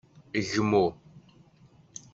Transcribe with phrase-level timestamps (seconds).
[0.49, 0.85] Gmu.